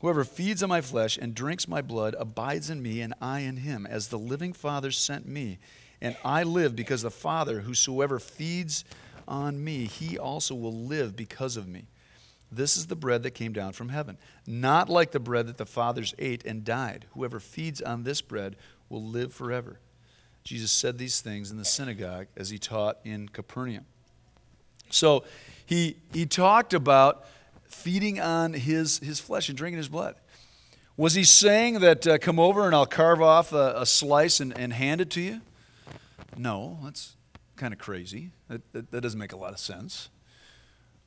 [0.03, 3.59] Whoever feeds on my flesh and drinks my blood abides in me, and I in
[3.59, 5.59] him, as the living Father sent me.
[6.01, 8.85] And I live because the Father, whosoever feeds
[9.29, 11.87] on me, he also will live because of me.
[12.51, 15.65] This is the bread that came down from heaven, not like the bread that the
[15.65, 17.07] fathers ate and died.
[17.13, 18.57] Whoever feeds on this bread
[18.89, 19.79] will live forever.
[20.43, 23.87] Jesus said these things in the synagogue as he taught in Capernaum.
[24.91, 25.23] So
[25.65, 27.25] he, he talked about
[27.73, 30.15] feeding on his, his flesh and drinking his blood.
[30.97, 34.57] Was he saying that, uh, come over and I'll carve off a, a, slice and,
[34.59, 35.41] and hand it to you?
[36.37, 37.17] No, that's
[37.57, 38.31] kind of crazy.
[38.49, 40.11] That, that, that, doesn't make a lot of sense.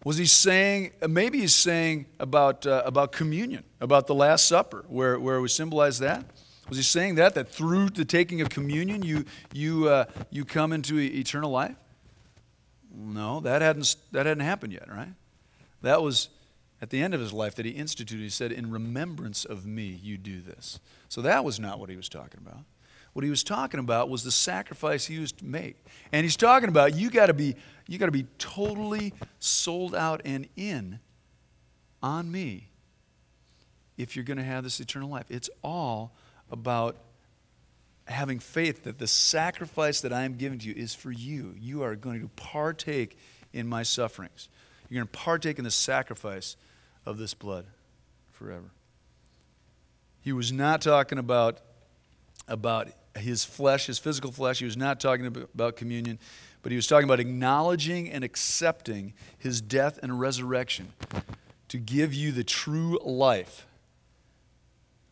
[0.03, 4.85] Was he saying, uh, maybe he's saying about, uh, about communion, about the Last Supper,
[4.87, 6.25] where, where we symbolize that?
[6.67, 10.73] Was he saying that, that through the taking of communion, you, you, uh, you come
[10.73, 11.75] into eternal life?
[12.91, 15.13] No, that hadn't, that hadn't happened yet, right?
[15.83, 16.29] That was
[16.85, 19.99] at the end of his life that he instituted, he said, In remembrance of me,
[20.03, 20.79] you do this.
[21.09, 22.59] So that was not what he was talking about.
[23.13, 25.83] What he was talking about was the sacrifice he used to make.
[26.11, 27.55] And he's talking about you got to be
[27.87, 30.99] you got to be totally sold out and in
[32.03, 32.69] on me
[33.97, 35.25] if you're going to have this eternal life.
[35.29, 36.13] It's all
[36.51, 36.97] about
[38.07, 41.55] having faith that the sacrifice that I am giving to you is for you.
[41.57, 43.17] You are going to partake
[43.53, 44.49] in my sufferings.
[44.87, 46.55] You're going to partake in the sacrifice
[47.05, 47.65] of this blood
[48.31, 48.71] forever.
[50.21, 51.59] He was not talking about,
[52.47, 54.59] about his flesh, his physical flesh.
[54.59, 56.19] He was not talking about communion,
[56.63, 60.93] but he was talking about acknowledging and accepting his death and resurrection
[61.67, 63.67] to give you the true life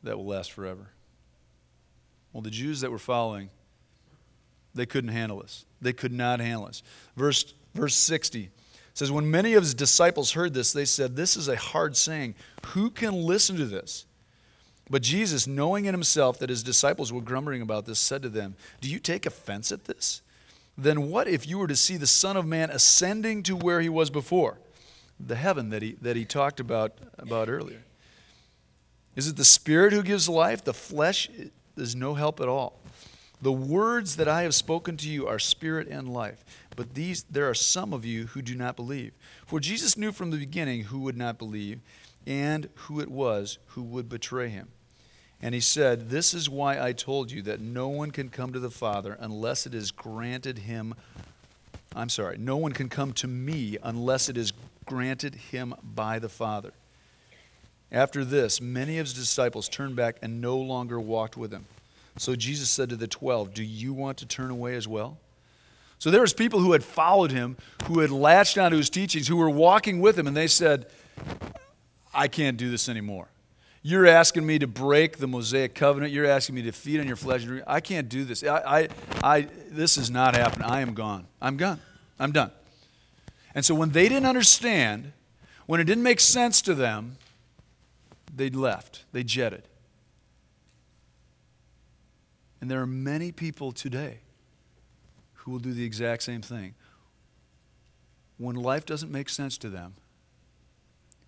[0.01, 0.89] that will last forever.
[2.31, 3.51] Well, the Jews that were following,
[4.73, 5.65] they couldn't handle this.
[5.81, 6.81] They could not handle this.
[7.15, 8.49] Verse, verse 60
[8.93, 12.35] says, When many of his disciples heard this, they said, This is a hard saying.
[12.67, 14.05] Who can listen to this?
[14.89, 18.55] But Jesus, knowing in himself that his disciples were grumbling about this, said to them,
[18.81, 20.21] Do you take offense at this?
[20.77, 23.89] Then what if you were to see the Son of Man ascending to where he
[23.89, 24.59] was before?
[25.19, 27.83] The heaven that he, that he talked about, about earlier.
[29.15, 30.63] Is it the Spirit who gives life?
[30.63, 31.29] The flesh
[31.77, 32.79] is no help at all.
[33.41, 36.43] The words that I have spoken to you are spirit and life.
[36.75, 39.13] But these there are some of you who do not believe.
[39.45, 41.79] For Jesus knew from the beginning who would not believe
[42.25, 44.69] and who it was who would betray him.
[45.41, 48.59] And he said, This is why I told you that no one can come to
[48.59, 50.95] the Father unless it is granted him.
[51.95, 54.53] I'm sorry, no one can come to me unless it is
[54.85, 56.71] granted him by the Father.
[57.91, 61.65] After this, many of his disciples turned back and no longer walked with him.
[62.17, 65.17] So Jesus said to the twelve, Do you want to turn away as well?
[66.03, 69.37] So there was people who had followed him, who had latched onto his teachings, who
[69.37, 70.87] were walking with him, and they said,
[72.13, 73.29] I can't do this anymore.
[73.83, 76.11] You're asking me to break the Mosaic covenant.
[76.11, 77.47] You're asking me to feed on your flesh.
[77.65, 78.43] I can't do this.
[78.43, 78.89] I, I,
[79.23, 80.67] I, this is not happening.
[80.67, 81.25] I am gone.
[81.41, 81.79] I'm gone.
[82.19, 82.51] I'm done.
[83.55, 85.13] And so when they didn't understand,
[85.67, 87.15] when it didn't make sense to them,
[88.35, 89.05] they left.
[89.13, 89.63] They jetted.
[92.59, 94.22] And there are many people today
[95.43, 96.73] who will do the exact same thing.
[98.37, 99.95] When life doesn't make sense to them,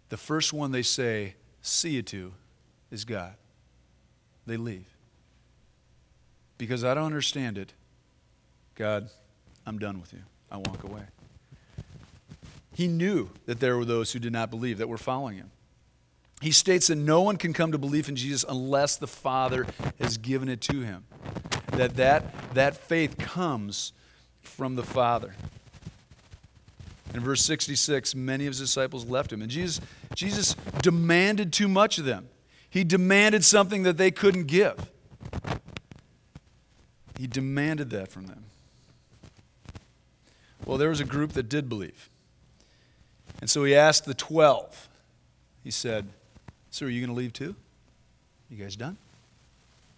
[0.10, 2.34] the first one they say, see you to,
[2.92, 3.34] is God.
[4.46, 4.86] They leave.
[6.58, 7.74] Because I don't understand it,
[8.76, 9.10] God,
[9.66, 10.22] I'm done with you.
[10.50, 11.04] I walk away.
[12.74, 15.52] He knew that there were those who did not believe, that were following him.
[16.42, 19.66] He states that no one can come to belief in Jesus unless the Father
[20.00, 21.06] has given it to him.
[21.72, 23.94] That that, that faith comes
[24.48, 25.34] from the Father.
[27.14, 29.42] In verse 66, many of his disciples left him.
[29.42, 29.80] And Jesus,
[30.14, 32.28] Jesus demanded too much of them.
[32.70, 34.92] He demanded something that they couldn't give.
[37.18, 38.44] He demanded that from them.
[40.66, 42.10] Well, there was a group that did believe.
[43.40, 44.90] And so he asked the 12.
[45.64, 46.08] He said,
[46.72, 47.56] So are you going to leave too?
[48.50, 48.98] You guys done?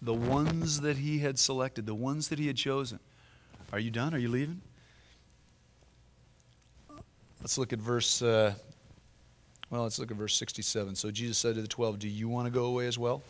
[0.01, 2.99] The ones that he had selected, the ones that he had chosen.
[3.73, 4.13] Are you done?
[4.13, 4.61] Are you leaving?
[7.41, 8.53] Let's look at verse uh,
[9.69, 10.95] well, let's look at verse 67.
[10.95, 13.21] So Jesus said to the twelve, Do you want to go away as well?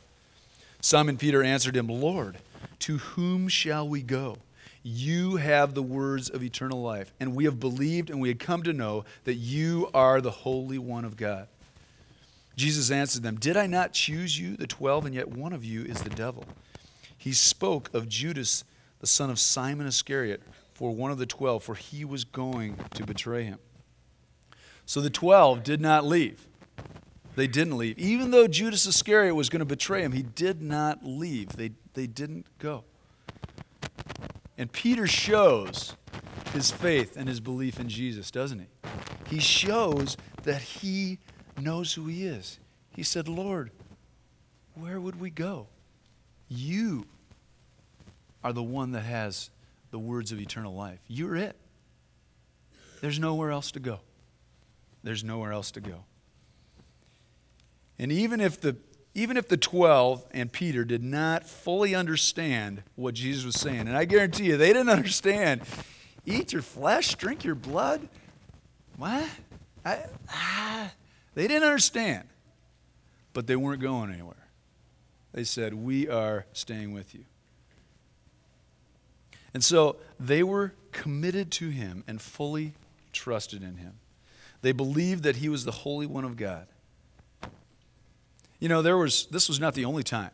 [0.81, 2.37] Simon Peter answered him, Lord,
[2.79, 4.37] to whom shall we go?
[4.83, 8.61] You have the words of eternal life, and we have believed and we had come
[8.63, 11.47] to know that you are the Holy One of God.
[12.55, 15.83] Jesus answered them, Did I not choose you, the twelve, and yet one of you
[15.83, 16.45] is the devil?
[17.17, 18.63] He spoke of Judas,
[18.99, 20.41] the son of Simon Iscariot,
[20.73, 23.59] for one of the twelve, for he was going to betray him.
[24.85, 26.47] So the 12 did not leave.
[27.35, 27.99] They didn't leave.
[27.99, 31.49] Even though Judas Iscariot was going to betray him, he did not leave.
[31.49, 32.83] They, they didn't go.
[34.57, 35.95] And Peter shows
[36.53, 38.67] his faith and his belief in Jesus, doesn't he?
[39.29, 41.19] He shows that he
[41.59, 42.59] knows who he is.
[42.95, 43.71] He said, Lord,
[44.73, 45.67] where would we go?
[46.47, 47.05] You
[48.43, 49.49] are the one that has
[49.91, 50.99] the words of eternal life.
[51.07, 51.55] You're it.
[53.01, 53.99] There's nowhere else to go.
[55.03, 56.03] There's nowhere else to go.
[57.99, 58.77] And even if the
[59.13, 63.97] even if the 12 and Peter did not fully understand what Jesus was saying, and
[63.97, 65.61] I guarantee you they didn't understand,
[66.23, 68.07] eat your flesh, drink your blood.
[68.95, 69.27] What?
[69.83, 70.91] I, ah,
[71.33, 72.27] they didn't understand.
[73.33, 74.47] But they weren't going anywhere.
[75.31, 77.25] They said, We are staying with you.
[79.53, 82.73] And so they were committed to him and fully
[83.11, 83.93] trusted in him.
[84.61, 86.67] They believed that he was the Holy One of God.
[88.59, 90.31] You know, there was, this was not the only time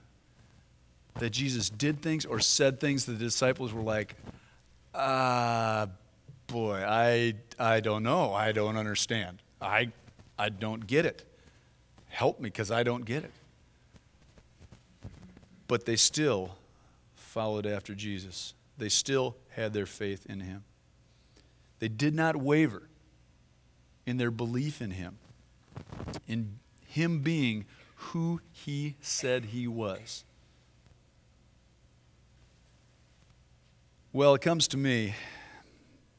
[1.16, 4.16] that Jesus did things or said things that the disciples were like,
[4.95, 5.88] ah, uh,
[6.47, 8.34] boy, I, I don't know.
[8.34, 9.39] I don't understand.
[9.61, 9.91] I,
[10.38, 11.26] I don't get it.
[12.09, 13.32] Help me because I don't get it.
[15.68, 16.55] But they still
[17.16, 18.53] followed after Jesus.
[18.78, 20.63] They still had their faith in him.
[21.80, 22.89] They did not waver
[24.05, 25.17] in their belief in him,
[26.28, 27.65] in him being
[27.95, 30.24] who he said he was.
[34.11, 35.15] Well, it comes to me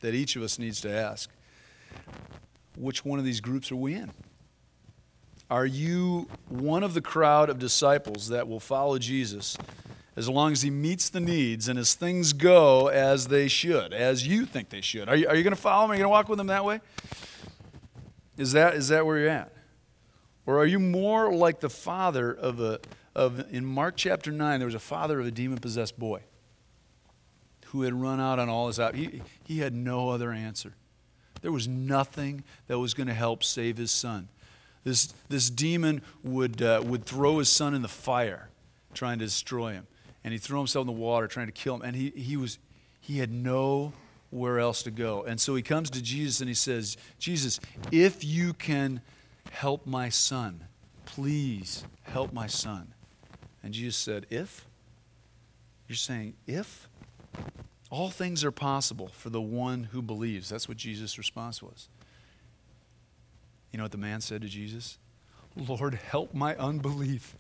[0.01, 1.31] that each of us needs to ask
[2.77, 4.11] which one of these groups are we in?
[5.49, 9.57] Are you one of the crowd of disciples that will follow Jesus
[10.17, 14.27] as long as he meets the needs and as things go as they should, as
[14.27, 15.09] you think they should.
[15.09, 15.91] Are you, are you going to follow him?
[15.91, 16.81] Are you going to walk with him that way?
[18.37, 19.53] Is that, is that where you're at?
[20.47, 22.79] Or are you more like the father of a,
[23.15, 26.21] of, in Mark chapter 9, there was a father of a demon possessed boy
[27.67, 28.79] who had run out on all his.
[28.95, 30.75] He, he had no other answer.
[31.43, 34.29] There was nothing that was going to help save his son.
[34.85, 38.49] This, this demon would, uh, would throw his son in the fire,
[38.93, 39.87] trying to destroy him
[40.25, 41.83] and he threw himself in the water trying to kill him.
[41.83, 42.59] And he, he, was,
[43.01, 45.23] he had nowhere else to go.
[45.23, 47.61] And so he comes to Jesus and he says, Jesus,
[47.93, 49.03] if you can
[49.51, 50.65] help my son,
[51.05, 52.95] please help my son.
[53.63, 54.67] And Jesus said, If?
[55.89, 56.89] You're saying, if?
[57.91, 60.49] All things are possible for the one who believes.
[60.49, 61.89] That's what Jesus' response was.
[63.71, 64.99] You know what the man said to Jesus?
[65.57, 67.37] Lord, help my unbelief.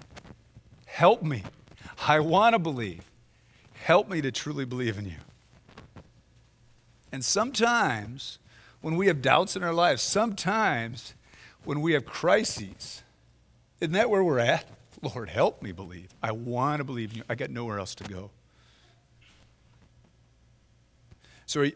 [0.87, 1.43] Help me.
[2.07, 3.03] I want to believe.
[3.75, 5.17] Help me to truly believe in you.
[7.13, 8.39] And sometimes,
[8.81, 11.15] when we have doubts in our lives, sometimes
[11.65, 13.03] when we have crises,
[13.81, 14.67] isn't that where we're at?
[15.03, 16.09] Lord, help me believe.
[16.23, 17.25] I want to believe in you.
[17.29, 18.31] I got nowhere else to go.
[21.47, 21.71] So,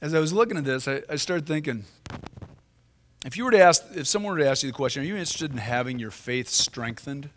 [0.00, 1.84] as I was looking at this, I, I started thinking
[3.24, 5.16] if you were to ask, if someone were to ask you the question, are you
[5.16, 7.30] interested in having your faith strengthened?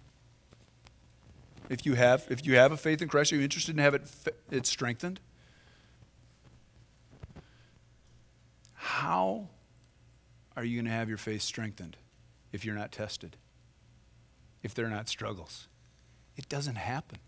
[1.70, 3.94] If you have, if you have a faith in Christ, are you interested in have
[3.94, 4.04] it,
[4.50, 5.20] it strengthened?
[8.74, 9.50] How
[10.56, 11.98] are you going to have your faith strengthened
[12.52, 13.36] if you're not tested?
[14.64, 15.68] If there are not struggles?
[16.38, 17.20] It doesn't happen.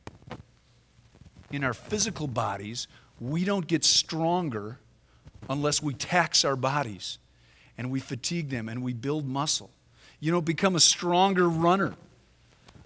[1.51, 2.87] In our physical bodies,
[3.19, 4.79] we don't get stronger
[5.49, 7.17] unless we tax our bodies
[7.77, 9.71] and we fatigue them and we build muscle.
[10.19, 11.95] You don't become a stronger runner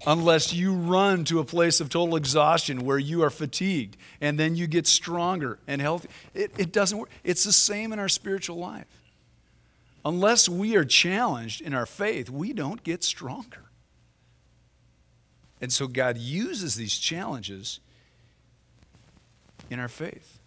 [0.05, 4.55] unless you run to a place of total exhaustion where you are fatigued and then
[4.55, 6.09] you get stronger and healthy.
[6.33, 7.09] It, it doesn't work.
[7.23, 8.87] It's the same in our spiritual life.
[10.05, 13.63] Unless we are challenged in our faith, we don't get stronger.
[15.61, 17.79] And so God uses these challenges
[19.69, 20.39] in our faith.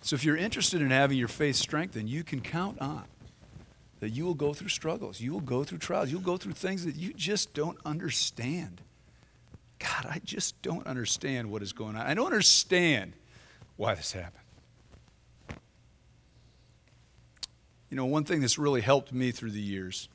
[0.00, 3.04] So if you're interested in having your faith strengthened, you can count on
[4.04, 6.84] that you will go through struggles, you will go through trials, you'll go through things
[6.84, 8.82] that you just don't understand.
[9.78, 12.06] God, I just don't understand what is going on.
[12.06, 13.14] I don't understand
[13.76, 14.44] why this happened.
[17.88, 20.10] You know, one thing that's really helped me through the years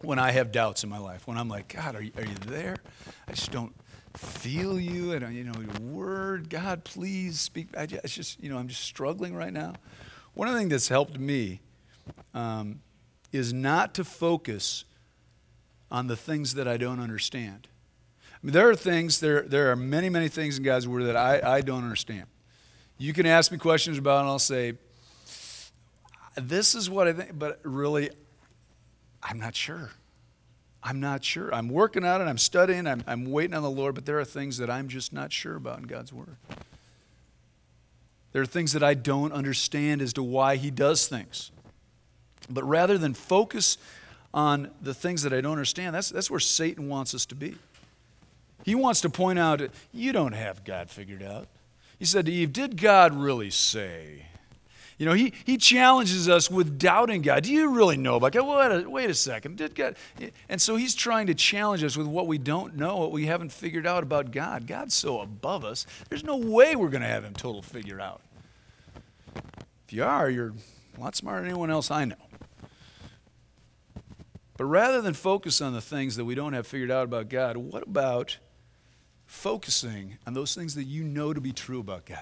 [0.00, 2.34] when I have doubts in my life, when I'm like, God, are you, are you
[2.46, 2.76] there?
[3.28, 3.74] I just don't
[4.16, 5.18] feel you.
[5.18, 7.68] Don't, you know, your word, God, please speak.
[7.76, 9.74] I just, you know, I'm just struggling right now.
[10.32, 11.60] One of the things that's helped me
[12.34, 12.80] um,
[13.32, 14.84] is not to focus
[15.90, 17.68] on the things that I don't understand.
[18.30, 21.16] I mean, there are things, there, there are many, many things in God's Word that
[21.16, 22.26] I, I don't understand.
[22.98, 24.74] You can ask me questions about, and I'll say,
[26.34, 28.10] this is what I think, but really,
[29.22, 29.90] I'm not sure.
[30.82, 31.54] I'm not sure.
[31.54, 34.24] I'm working on it, I'm studying, I'm, I'm waiting on the Lord, but there are
[34.24, 36.36] things that I'm just not sure about in God's Word.
[38.32, 41.52] There are things that I don't understand as to why He does things.
[42.52, 43.78] But rather than focus
[44.34, 47.56] on the things that I don't understand, that's, that's where Satan wants us to be.
[48.64, 49.60] He wants to point out,
[49.92, 51.48] you don't have God figured out.
[51.98, 54.26] He said to Eve, Did God really say?
[54.98, 57.42] You know, he, he challenges us with doubting God.
[57.42, 58.46] Do you really know about God?
[58.46, 59.56] Wait a, wait a second.
[59.56, 59.96] Did God?
[60.48, 63.50] And so he's trying to challenge us with what we don't know, what we haven't
[63.50, 64.66] figured out about God.
[64.66, 68.20] God's so above us, there's no way we're going to have him total figured out.
[69.86, 70.52] If you are, you're
[70.96, 72.14] a lot smarter than anyone else I know.
[74.62, 77.56] But rather than focus on the things that we don't have figured out about God,
[77.56, 78.36] what about
[79.26, 82.20] focusing on those things that you know to be true about God?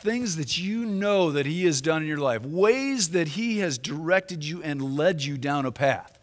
[0.00, 3.78] Things that you know that He has done in your life, ways that He has
[3.78, 6.18] directed you and led you down a path.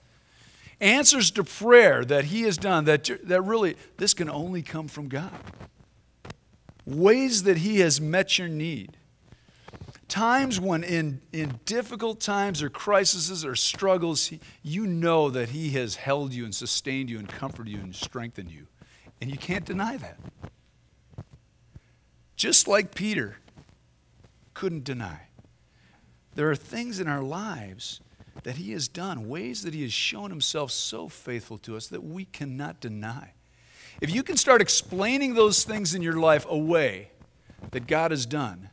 [0.81, 5.07] Answers to prayer that He has done that, that really, this can only come from
[5.07, 5.31] God.
[6.85, 8.97] Ways that He has met your need
[10.07, 14.31] times when in, in difficult times or crises or struggles,
[14.61, 18.51] you know that He has held you and sustained you and comforted you and strengthened
[18.51, 18.67] you.
[19.21, 20.19] And you can't deny that.
[22.35, 23.37] Just like Peter
[24.53, 25.21] couldn't deny.
[26.35, 28.01] There are things in our lives
[28.43, 32.03] that He has done, ways that He has shown Himself so faithful to us that
[32.03, 33.33] we cannot deny.
[34.01, 37.11] If you can start explaining those things in your life away
[37.71, 38.69] that God has done,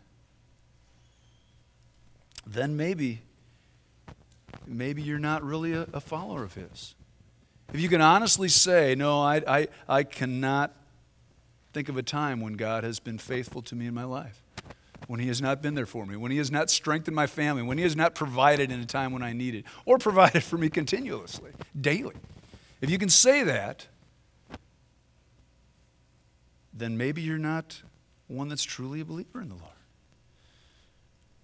[2.47, 3.22] then maybe,
[4.66, 6.95] maybe you're not really a, a follower of His.
[7.72, 10.74] If you can honestly say, No, I, I, I cannot
[11.72, 14.43] think of a time when God has been faithful to me in my life,
[15.07, 17.62] when He has not been there for me, when He has not strengthened my family,
[17.62, 20.59] when He has not provided in a time when I need it, or provided for
[20.59, 22.16] me continuously, daily.
[22.80, 23.86] If you can say that,
[26.72, 27.82] then maybe you're not
[28.26, 29.69] one that's truly a believer in the Lord.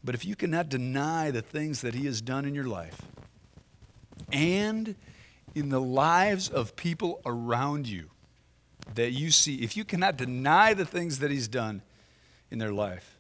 [0.07, 3.03] But if you cannot deny the things that He has done in your life
[4.33, 4.95] and
[5.53, 8.09] in the lives of people around you
[8.95, 11.83] that you see, if you cannot deny the things that He's done
[12.53, 13.19] in their life,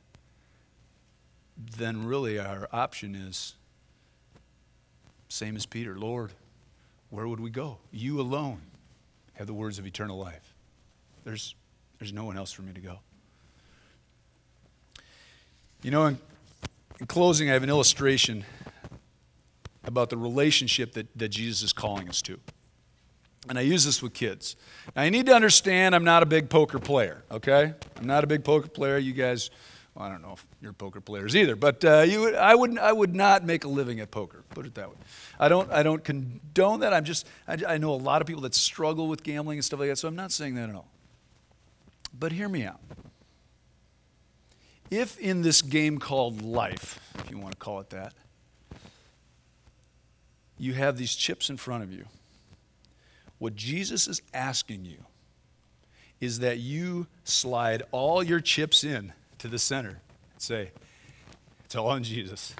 [1.76, 3.56] then really our option is
[5.28, 6.30] same as Peter Lord,
[7.10, 7.78] where would we go?
[7.90, 8.60] You alone
[9.34, 10.54] have the words of eternal life.
[11.24, 11.56] There's,
[11.98, 13.00] there's no one else for me to go.
[15.82, 16.18] You know, in,
[17.00, 18.44] in closing, I have an illustration
[19.84, 22.38] about the relationship that, that Jesus is calling us to.
[23.48, 24.56] And I use this with kids.
[24.96, 27.74] Now, you need to understand I'm not a big poker player, okay?
[27.96, 28.98] I'm not a big poker player.
[28.98, 29.50] You guys,
[29.94, 32.92] well, I don't know if you're poker players either, but uh, you I, would, I
[32.92, 34.96] would not make a living at poker, put it that way.
[35.38, 36.92] I don't, I don't condone that.
[36.92, 39.78] I'm just, I, I know a lot of people that struggle with gambling and stuff
[39.78, 40.88] like that, so I'm not saying that at all.
[42.18, 42.80] But hear me out.
[44.90, 48.14] If in this game called life, if you want to call it that,
[50.58, 52.04] you have these chips in front of you,
[53.38, 54.98] what Jesus is asking you
[56.20, 59.98] is that you slide all your chips in to the center and
[60.38, 60.70] say,
[61.64, 62.54] It's all on Jesus.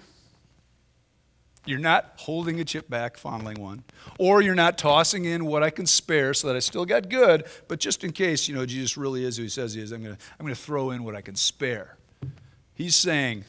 [1.65, 3.83] You're not holding a chip back, fondling one,
[4.21, 7.45] or you're not tossing in what I can spare so that I still got good,
[7.67, 10.03] but just in case, you know, Jesus really is who he says he is, I'm
[10.03, 11.96] going to I'm going to throw in what I can spare.
[12.77, 13.45] He's saying,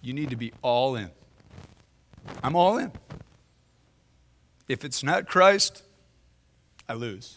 [0.00, 1.10] you need to be all in.
[2.42, 2.92] I'm all in.
[4.68, 5.82] If it's not Christ,
[6.88, 7.36] I lose.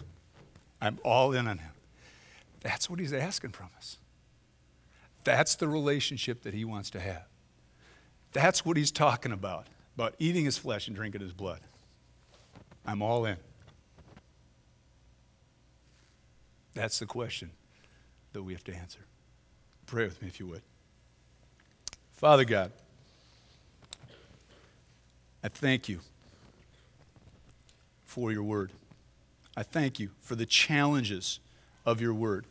[0.80, 1.72] I'm all in on him.
[2.62, 3.98] That's what he's asking from us.
[5.24, 7.26] That's the relationship that he wants to have.
[8.34, 11.62] That's what he's talking about, about eating his flesh and drinking his blood.
[12.86, 13.38] I'm all in.
[16.74, 17.52] That's the question
[18.34, 19.02] that we have to answer.
[19.92, 20.62] Pray with me if you would.
[22.14, 22.72] Father God,
[25.44, 26.00] I thank you
[28.06, 28.72] for your word.
[29.58, 31.42] I thank you for the challenges
[31.86, 32.46] of your word.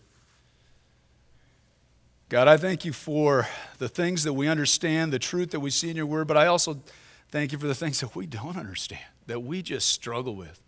[2.28, 5.88] God, I thank you for the things that we understand, the truth that we see
[5.88, 6.82] in your word, but I also
[7.30, 10.60] thank you for the things that we don't understand, that we just struggle with.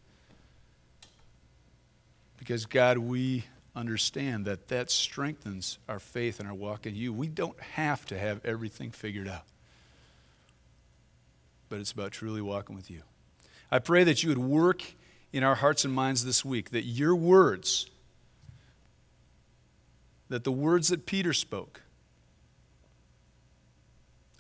[2.39, 3.45] Because, God, we
[3.75, 7.12] understand that that strengthens our faith and our walk in you.
[7.12, 9.45] We don't have to have everything figured out,
[11.68, 13.03] but it's about truly walking with you.
[13.70, 14.83] I pray that you would work
[15.33, 17.89] in our hearts and minds this week, that your words,
[20.29, 21.81] that the words that Peter spoke,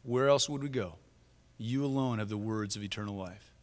[0.02, 0.96] where else would we go?
[1.56, 3.54] You alone have the words of eternal life.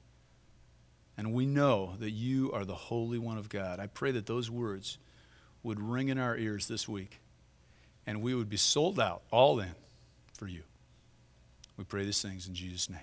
[1.17, 3.79] And we know that you are the Holy One of God.
[3.79, 4.97] I pray that those words
[5.63, 7.19] would ring in our ears this week
[8.05, 9.75] and we would be sold out, all in,
[10.33, 10.61] for you.
[11.77, 12.99] We pray these things in Jesus' name.